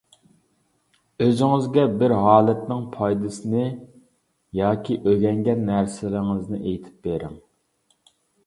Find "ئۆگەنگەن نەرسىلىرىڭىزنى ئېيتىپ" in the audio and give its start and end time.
5.11-7.09